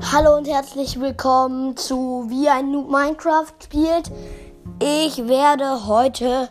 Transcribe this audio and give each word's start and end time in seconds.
Hallo 0.00 0.36
und 0.36 0.48
herzlich 0.48 0.98
willkommen 0.98 1.76
zu 1.76 2.26
Wie 2.28 2.48
ein 2.48 2.72
Noob 2.72 2.90
Minecraft 2.90 3.52
spielt. 3.62 4.10
Ich 4.80 5.28
werde 5.28 5.86
heute 5.86 6.48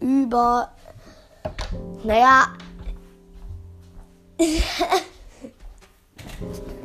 über, 0.00 0.72
naja, 2.02 2.48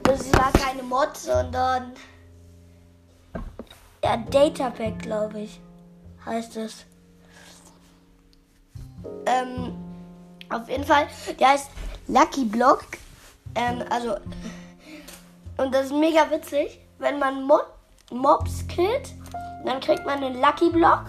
das 0.03 0.21
ist 0.21 0.35
ja 0.35 0.51
keine 0.53 0.83
Mod, 0.83 1.17
sondern 1.17 1.93
ja, 4.03 4.17
Datapack, 4.17 4.99
glaube 4.99 5.39
ich, 5.41 5.59
heißt 6.23 6.57
es. 6.57 6.85
Ähm, 9.25 9.73
auf 10.49 10.69
jeden 10.69 10.83
Fall, 10.83 11.07
der 11.39 11.49
heißt 11.49 11.71
Lucky 12.07 12.45
Block. 12.45 12.85
Ähm, 13.55 13.83
also 13.89 14.17
und 15.57 15.73
das 15.73 15.87
ist 15.87 15.93
mega 15.93 16.29
witzig, 16.29 16.79
wenn 16.99 17.19
man 17.19 17.43
Mo 17.43 17.59
Mobs 18.11 18.67
killt, 18.67 19.13
dann 19.65 19.79
kriegt 19.79 20.05
man 20.05 20.23
einen 20.23 20.39
Lucky 20.39 20.69
Block. 20.69 21.05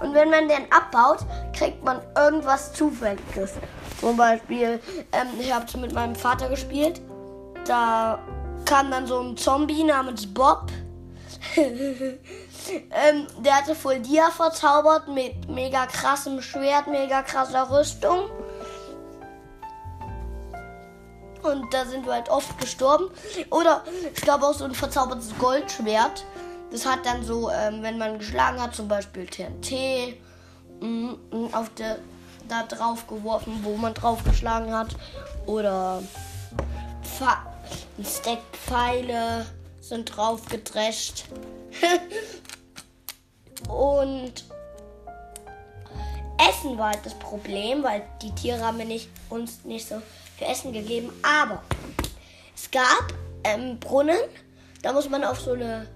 Und 0.00 0.14
wenn 0.14 0.30
man 0.30 0.48
den 0.48 0.70
abbaut, 0.70 1.18
kriegt 1.52 1.82
man 1.84 2.00
irgendwas 2.16 2.72
Zufälliges. 2.72 3.54
Zum 4.00 4.16
Beispiel, 4.16 4.80
ähm, 5.12 5.28
ich 5.40 5.52
habe 5.52 5.78
mit 5.78 5.92
meinem 5.92 6.14
Vater 6.14 6.48
gespielt. 6.48 7.00
Da 7.66 8.18
kam 8.64 8.90
dann 8.90 9.06
so 9.06 9.20
ein 9.20 9.36
Zombie 9.36 9.84
namens 9.84 10.26
Bob. 10.32 10.66
ähm, 11.56 13.26
der 13.38 13.56
hatte 13.56 13.74
voll 13.74 14.00
Dia 14.00 14.30
verzaubert 14.30 15.08
mit 15.08 15.48
mega 15.48 15.86
krassem 15.86 16.40
Schwert, 16.42 16.86
mega 16.86 17.22
krasser 17.22 17.70
Rüstung. 17.70 18.30
Und 21.52 21.72
da 21.72 21.84
sind 21.84 22.06
wir 22.06 22.14
halt 22.14 22.28
oft 22.28 22.58
gestorben. 22.58 23.10
Oder 23.50 23.84
ich 24.14 24.20
glaube 24.20 24.46
auch 24.46 24.54
so 24.54 24.64
ein 24.64 24.74
verzaubertes 24.74 25.36
Goldschwert. 25.38 26.24
Das 26.70 26.84
hat 26.84 27.04
dann 27.04 27.24
so, 27.24 27.50
ähm, 27.50 27.82
wenn 27.82 27.98
man 27.98 28.18
geschlagen 28.18 28.60
hat, 28.60 28.74
zum 28.74 28.88
Beispiel 28.88 29.26
TNT 29.26 30.18
mm, 30.80 30.86
mm, 31.30 31.54
auf 31.54 31.70
der, 31.74 31.98
da 32.46 32.62
drauf 32.64 33.06
geworfen, 33.06 33.60
wo 33.62 33.76
man 33.76 33.94
drauf 33.94 34.22
geschlagen 34.24 34.74
hat. 34.74 34.94
Oder 35.46 36.02
Pfe 37.02 37.36
ein 37.98 38.04
Stack 38.04 38.38
Pfeile 38.52 39.46
sind 39.80 40.16
drauf 40.16 40.44
gedrescht. 40.48 41.24
Und 43.68 44.44
Essen 46.38 46.78
war 46.78 46.90
halt 46.90 47.04
das 47.04 47.14
Problem, 47.14 47.82
weil 47.82 48.02
die 48.22 48.32
Tiere 48.34 48.60
haben 48.60 48.78
nicht, 48.78 49.08
uns 49.28 49.64
nicht 49.64 49.88
so 49.88 50.00
für 50.38 50.44
Essen 50.44 50.72
gegeben. 50.72 51.12
Aber 51.22 51.62
es 52.54 52.70
gab 52.70 53.12
ähm, 53.44 53.78
Brunnen, 53.78 54.18
da 54.82 54.92
muss 54.92 55.08
man 55.08 55.24
auf 55.24 55.40
so 55.40 55.52
eine 55.52 55.86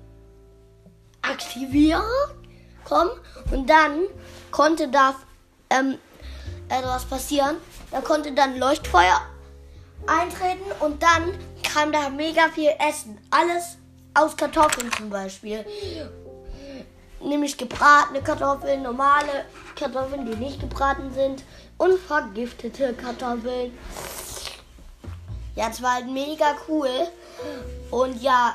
Aktivierer 1.22 2.02
kommen 2.84 3.10
und 3.52 3.70
dann 3.70 4.00
konnte 4.50 4.88
da 4.88 5.14
ähm, 5.70 5.98
etwas 6.68 7.04
passieren. 7.04 7.56
Da 7.90 8.00
konnte 8.00 8.32
dann 8.32 8.58
Leuchtfeuer 8.58 9.20
eintreten 10.06 10.70
und 10.80 11.02
dann 11.02 11.34
kam 11.62 11.92
da 11.92 12.08
mega 12.08 12.48
viel 12.48 12.70
Essen. 12.78 13.18
Alles 13.30 13.76
aus 14.14 14.36
Kartoffeln 14.36 14.90
zum 14.92 15.10
Beispiel. 15.10 15.64
Nämlich 17.20 17.56
gebratene 17.56 18.20
Kartoffeln, 18.20 18.82
normale 18.82 19.44
Kartoffeln, 19.76 20.26
die 20.26 20.36
nicht 20.36 20.60
gebraten 20.60 21.12
sind 21.14 21.44
und 21.78 21.98
vergiftete 21.98 22.94
Kartoffeln. 22.94 23.72
Ja, 25.54 25.68
es 25.68 25.82
war 25.82 25.94
halt 25.94 26.08
mega 26.08 26.56
cool. 26.68 26.90
Und 27.90 28.22
ja, 28.22 28.54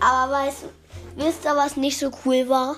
aber 0.00 0.32
weißt, 0.32 0.64
wisst 1.16 1.44
ihr, 1.44 1.56
was 1.56 1.76
nicht 1.76 1.98
so 1.98 2.10
cool 2.24 2.48
war? 2.48 2.76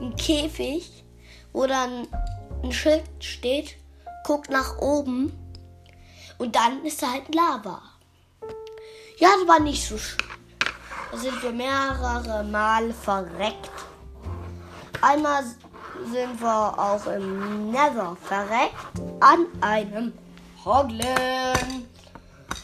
Ein 0.00 0.14
Käfig, 0.16 1.04
wo 1.52 1.66
dann 1.66 2.06
ein 2.62 2.72
Schild 2.72 3.04
steht, 3.20 3.76
guckt 4.24 4.50
nach 4.50 4.78
oben 4.78 5.32
und 6.38 6.54
dann 6.54 6.84
ist 6.84 7.02
da 7.02 7.12
halt 7.12 7.34
Lava. 7.34 7.82
Ja, 9.18 9.28
das 9.38 9.48
war 9.48 9.60
nicht 9.60 9.86
so 9.86 9.96
schön. 9.96 10.18
Da 11.10 11.16
sind 11.16 11.42
wir 11.42 11.52
mehrere 11.52 12.44
Mal 12.44 12.92
verreckt. 12.92 13.70
Einmal 15.00 15.44
sind 16.12 16.40
wir 16.40 16.78
auch 16.78 17.06
im 17.06 17.70
Nether 17.70 18.16
verreckt 18.22 18.74
an 19.20 19.46
einem 19.60 20.12
Hoglen. 20.66 21.86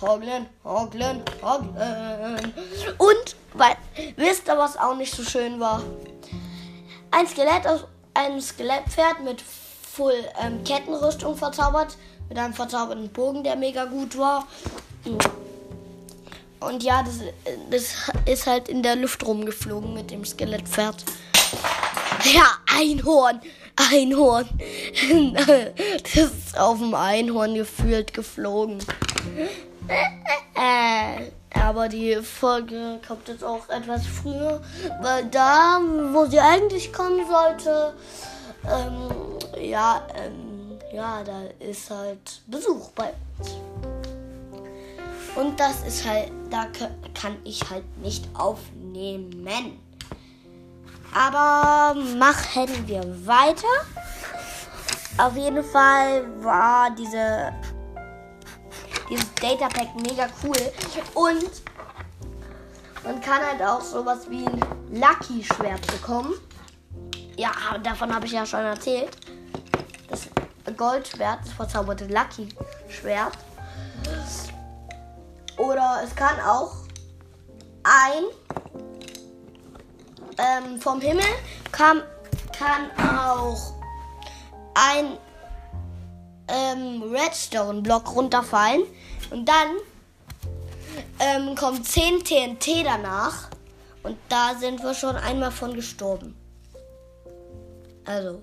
Hoglen, 0.01 0.47
Hoglen, 0.65 1.23
Hoglen. 1.41 2.53
Und, 2.99 3.37
weil, 3.55 3.77
wisst 4.17 4.49
ihr, 4.49 4.59
was 4.59 4.77
auch 4.77 4.97
nicht 4.97 5.15
so 5.15 5.23
schön 5.23 5.61
war? 5.61 5.81
Ein 7.13 7.29
Skelett 7.29 7.65
aus 7.65 7.85
einem 8.13 8.41
Skelettpferd 8.41 9.23
mit 9.23 9.41
Full 9.41 10.15
ähm, 10.43 10.65
Kettenrüstung 10.65 11.37
verzaubert. 11.37 11.97
Mit 12.29 12.39
einem 12.39 12.55
verzauberten 12.55 13.09
Bogen, 13.11 13.45
der 13.45 13.55
mega 13.55 13.85
gut 13.85 14.19
war. 14.19 14.49
Und 16.59 16.83
ja, 16.83 17.05
das, 17.05 17.21
das 17.71 17.95
ist 18.27 18.47
halt 18.49 18.69
in 18.69 18.83
der 18.83 18.97
Luft 18.97 19.25
rumgeflogen 19.25 19.95
mit 19.95 20.11
dem 20.11 20.25
Skelettpferd. 20.25 21.05
Ja, 22.25 22.47
Einhorn. 22.67 23.41
Einhorn. 23.91 24.49
Das 26.03 26.15
ist 26.15 26.59
auf 26.59 26.79
dem 26.79 26.95
Einhorn 26.95 27.55
gefühlt 27.55 28.13
geflogen. 28.13 28.79
Aber 31.55 31.89
die 31.89 32.17
Folge 32.17 33.01
kommt 33.07 33.29
jetzt 33.29 33.45
auch 33.45 33.69
etwas 33.69 34.07
früher, 34.07 34.61
weil 35.01 35.25
da, 35.27 35.81
wo 36.13 36.27
sie 36.27 36.41
eigentlich 36.41 36.93
kommen 36.93 37.27
sollte, 37.27 37.95
ähm, 38.65 39.63
ja, 39.63 40.07
ähm, 40.17 40.79
ja, 40.93 41.23
da 41.25 41.43
ist 41.59 41.91
halt 41.91 42.43
Besuch 42.47 42.91
bei 42.91 43.13
uns. 43.39 43.53
Und 45.35 45.59
das 45.59 45.83
ist 45.87 46.07
halt, 46.07 46.31
da 46.51 46.67
kann 47.15 47.37
ich 47.45 47.63
halt 47.71 47.85
nicht 48.03 48.29
aufnehmen. 48.35 49.79
Aber 51.15 51.95
machen 52.19 52.87
wir 52.87 53.03
weiter. 53.27 53.69
Auf 55.19 55.37
jeden 55.37 55.63
Fall 55.63 56.25
war 56.43 56.91
diese 56.91 57.53
dieses 59.13 59.35
Data 59.35 59.69
Pack 59.69 59.95
mega 59.97 60.27
cool 60.43 60.57
und 61.15 61.51
man 63.05 63.21
kann 63.21 63.43
halt 63.45 63.61
auch 63.63 63.81
sowas 63.81 64.21
wie 64.31 64.47
ein 64.47 64.61
Lucky 64.91 65.45
Schwert 65.45 65.87
bekommen. 65.89 66.33
Ja, 67.37 67.51
davon 67.83 68.15
habe 68.15 68.27
ich 68.27 68.33
ja 68.33 68.47
schon 68.47 68.61
erzählt. 68.61 69.11
Das 70.09 70.29
Goldschwert, 70.77 71.41
das 71.45 71.53
verzauberte 71.53 72.07
Lucky 72.07 72.49
Schwert. 72.89 73.37
Oder 75.59 76.01
es 76.05 76.15
kann 76.15 76.41
auch 76.41 76.73
ein 77.83 78.25
ähm, 80.39 80.81
vom 80.81 81.01
Himmel 81.01 81.25
kam, 81.71 82.03
kann 82.59 82.91
auch 83.17 83.75
ein 84.75 85.19
ähm, 86.49 87.03
Redstone-Block 87.03 88.15
runterfallen 88.15 88.83
und 89.31 89.47
dann 89.49 89.77
ähm, 91.21 91.55
kommt 91.55 91.87
10 91.87 92.25
TNT 92.25 92.85
danach 92.85 93.49
und 94.03 94.17
da 94.29 94.55
sind 94.59 94.83
wir 94.83 94.95
schon 94.95 95.17
einmal 95.17 95.51
von 95.51 95.75
gestorben. 95.75 96.37
Also, 98.05 98.43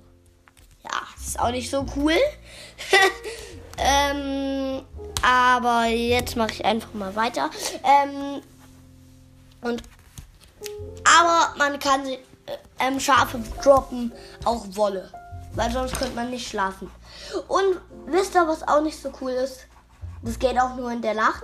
ja, 0.83 1.01
ist 1.17 1.39
auch 1.39 1.51
nicht 1.51 1.69
so 1.69 1.85
cool. 1.95 2.13
ähm, 3.77 4.83
aber 5.21 5.85
jetzt 5.87 6.35
mache 6.37 6.53
ich 6.53 6.65
einfach 6.65 6.93
mal 6.93 7.15
weiter. 7.15 7.49
Ähm, 7.83 8.41
und 9.61 9.83
aber 11.03 11.53
man 11.57 11.79
kann 11.79 12.05
äh, 12.05 12.17
ähm, 12.79 12.99
Schafe 12.99 13.39
droppen, 13.63 14.11
auch 14.45 14.65
Wolle. 14.71 15.11
Weil 15.55 15.71
sonst 15.71 15.97
könnte 15.97 16.15
man 16.15 16.29
nicht 16.29 16.47
schlafen. 16.47 16.91
Und 17.47 17.81
wisst 18.05 18.35
ihr, 18.35 18.47
was 18.47 18.67
auch 18.67 18.81
nicht 18.81 19.01
so 19.01 19.11
cool 19.21 19.31
ist? 19.31 19.65
Das 20.21 20.37
geht 20.37 20.59
auch 20.59 20.75
nur 20.75 20.91
in 20.91 21.01
der 21.01 21.15
Nacht. 21.15 21.43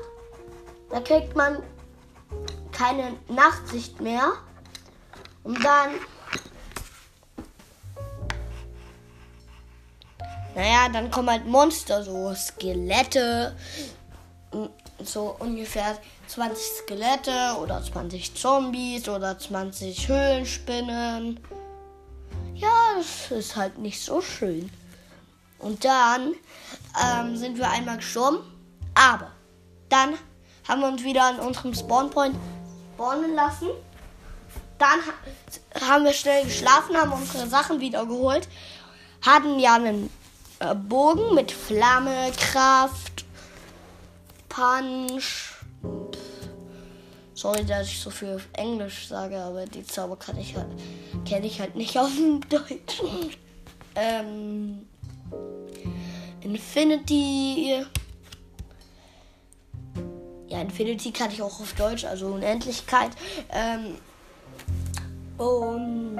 Da 0.90 1.00
kriegt 1.00 1.36
man 1.36 1.64
keine 2.72 3.14
Nachtsicht 3.28 4.00
mehr. 4.02 4.34
Und 5.44 5.64
dann. 5.64 5.92
Naja, 10.54 10.88
dann 10.92 11.12
kommen 11.12 11.30
halt 11.30 11.46
Monster, 11.46 12.04
so 12.04 12.34
Skelette, 12.34 13.56
so 15.08 15.36
ungefähr 15.40 15.98
20 16.28 16.64
Skelette 16.84 17.58
oder 17.62 17.82
20 17.84 18.36
Zombies 18.36 19.08
oder 19.08 19.38
20 19.38 20.08
Höhlenspinnen. 20.08 21.40
Ja, 22.56 22.96
das 22.98 23.32
ist 23.32 23.56
halt 23.56 23.78
nicht 23.78 24.02
so 24.02 24.22
schön. 24.22 24.70
Und 25.60 25.84
dann 25.86 26.34
ähm, 27.04 27.36
sind 27.36 27.58
wir 27.58 27.70
einmal 27.70 27.98
gestorben, 27.98 28.40
aber 28.94 29.32
dann 29.90 30.14
haben 30.68 30.82
wir 30.82 30.88
uns 30.88 31.04
wieder 31.04 31.24
an 31.24 31.40
unserem 31.40 31.74
Spawnpoint 31.74 32.36
spawnen 32.96 33.36
lassen. 33.36 33.70
Dann 34.78 35.00
ha 35.00 35.88
haben 35.88 36.06
wir 36.06 36.14
schnell 36.14 36.46
geschlafen, 36.46 36.96
haben 36.96 37.12
unsere 37.12 37.48
Sachen 37.48 37.80
wieder 37.80 38.06
geholt. 38.06 38.48
Hatten 39.22 39.60
ja 39.60 39.76
einen 39.76 40.10
äh, 40.60 40.74
Bogen 40.76 41.34
mit 41.36 41.52
Flamme, 41.52 42.32
Kraft, 42.38 43.15
Punch. 44.56 45.52
Sorry, 47.34 47.66
dass 47.66 47.88
ich 47.88 48.00
so 48.00 48.10
viel 48.10 48.36
auf 48.36 48.48
Englisch 48.54 49.10
sage, 49.10 49.38
aber 49.38 49.66
die 49.66 49.86
Zauber 49.86 50.16
kann 50.16 50.38
ich 50.38 50.56
halt, 50.56 50.68
kenne 51.26 51.46
ich 51.46 51.60
halt 51.60 51.76
nicht 51.76 51.98
auf 51.98 52.10
dem 52.16 52.40
Deutschen. 52.48 53.32
Ähm, 53.96 54.88
Infinity. 56.40 57.86
Ja, 60.48 60.62
Infinity 60.62 61.12
kann 61.12 61.32
ich 61.32 61.42
auch 61.42 61.60
auf 61.60 61.74
Deutsch, 61.74 62.06
also 62.06 62.28
Unendlichkeit. 62.28 63.12
Ähm, 63.52 63.98
und 65.38 66.18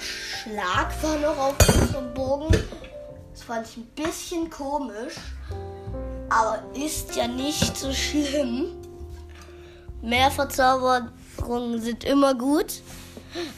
Schlag 0.00 1.02
war 1.04 1.18
noch 1.18 1.38
auf 1.38 1.82
unserem 1.82 2.12
Bogen. 2.12 2.50
Das 3.32 3.44
fand 3.44 3.68
ich 3.68 3.76
ein 3.76 3.86
bisschen 3.94 4.50
komisch. 4.50 5.14
Aber 6.34 6.58
ist 6.74 7.14
ja 7.14 7.28
nicht 7.28 7.76
so 7.76 7.92
schlimm. 7.92 8.72
Mehr 10.02 10.32
Verzauberungen 10.32 11.80
sind 11.80 12.02
immer 12.02 12.34
gut. 12.34 12.82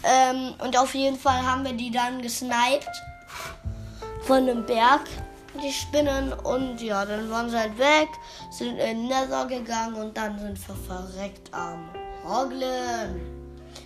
Ähm, 0.04 0.54
und 0.62 0.76
auf 0.78 0.94
jeden 0.94 1.18
Fall 1.18 1.42
haben 1.42 1.64
wir 1.64 1.72
die 1.72 1.90
dann 1.90 2.20
gesniped 2.20 2.90
von 4.22 4.48
einem 4.48 4.66
Berg, 4.66 5.02
die 5.62 5.72
Spinnen. 5.72 6.34
Und 6.34 6.82
ja, 6.82 7.06
dann 7.06 7.30
waren 7.30 7.48
sie 7.48 7.58
halt 7.58 7.78
weg, 7.78 8.08
sind 8.50 8.78
in 8.78 9.08
Nether 9.08 9.46
gegangen 9.46 9.94
und 9.94 10.16
dann 10.16 10.38
sind 10.38 10.58
wir 10.68 10.74
verreckt 10.74 11.48
am 11.52 11.88
Hoglen. 12.26 13.20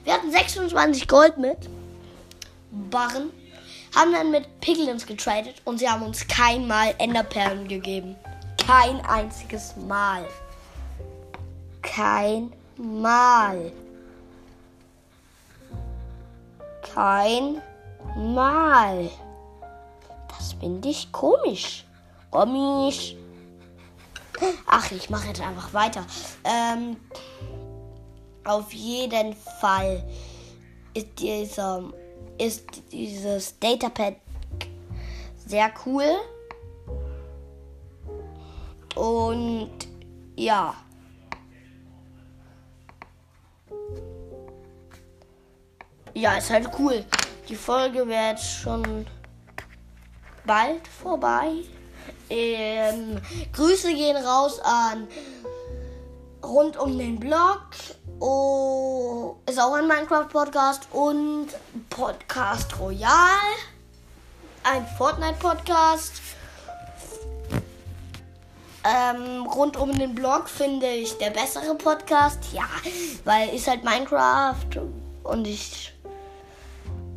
Wir 0.02 0.14
hatten 0.14 0.32
26 0.32 1.06
Gold 1.06 1.38
mit. 1.38 1.68
Barren. 2.90 3.30
Haben 3.94 4.12
dann 4.12 4.30
mit 4.32 4.60
Piglins 4.60 5.06
getradet 5.06 5.56
und 5.64 5.78
sie 5.78 5.88
haben 5.88 6.02
uns 6.02 6.26
kein 6.26 6.66
Mal 6.66 6.94
Enderperlen 6.98 7.68
gegeben. 7.68 8.16
Kein 8.70 9.04
einziges 9.04 9.74
Mal. 9.74 10.24
Kein 11.82 12.52
Mal. 12.76 13.72
Kein 16.94 17.60
Mal. 18.16 19.10
Das 20.28 20.52
finde 20.52 20.88
ich 20.88 21.10
komisch. 21.10 21.84
Komisch. 22.30 23.16
Ach, 24.68 24.92
ich 24.92 25.10
mache 25.10 25.26
jetzt 25.26 25.40
einfach 25.40 25.74
weiter. 25.74 26.06
Ähm, 26.44 26.96
auf 28.44 28.72
jeden 28.72 29.34
Fall 29.34 30.08
ist 30.94 31.18
dieser 31.18 31.82
ist 32.38 32.66
dieses 32.92 33.58
Datapad 33.58 34.14
sehr 35.44 35.72
cool. 35.84 36.20
Und 39.00 39.88
ja. 40.36 40.74
Ja, 46.12 46.34
ist 46.34 46.50
halt 46.50 46.68
cool. 46.78 47.02
Die 47.48 47.56
Folge 47.56 48.06
wird 48.06 48.38
schon 48.38 49.06
bald 50.44 50.86
vorbei. 50.86 51.64
Ähm, 52.28 53.22
Grüße 53.54 53.88
gehen 53.94 54.18
raus 54.18 54.60
an 54.60 55.08
rund 56.44 56.76
um 56.76 56.98
den 56.98 57.18
Blog. 57.18 57.62
Oh, 58.18 59.36
ist 59.46 59.58
auch 59.58 59.72
ein 59.72 59.88
Minecraft-Podcast 59.88 60.88
und 60.92 61.48
Podcast 61.88 62.78
Royal. 62.78 63.48
Ein 64.62 64.86
Fortnite-Podcast. 64.98 66.29
Ähm, 68.82 69.46
rund 69.46 69.76
um 69.76 69.96
den 69.98 70.14
Blog 70.14 70.48
finde 70.48 70.86
ich 70.86 71.18
der 71.18 71.30
bessere 71.30 71.74
Podcast. 71.74 72.38
Ja, 72.52 72.64
weil 73.24 73.54
ist 73.54 73.68
halt 73.68 73.84
Minecraft 73.84 74.54
und 75.22 75.46
ich. 75.46 75.94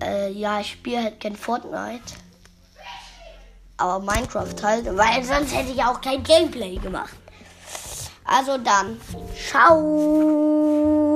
Äh, 0.02 0.32
ja, 0.32 0.60
ich 0.60 0.72
spiele 0.72 1.04
halt 1.04 1.20
kein 1.20 1.36
Fortnite. 1.36 2.16
Aber 3.78 4.00
Minecraft 4.00 4.56
halt, 4.62 4.86
weil 4.98 5.24
sonst 5.24 5.56
hätte 5.56 5.72
ich 5.72 5.84
auch 5.84 6.00
kein 6.02 6.22
Gameplay 6.24 6.76
gemacht. 6.76 7.16
Also 8.26 8.58
dann, 8.58 9.00
ciao. 9.50 11.13